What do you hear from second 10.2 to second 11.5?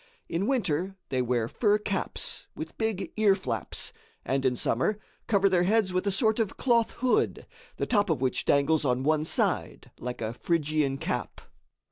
Phrygian cap.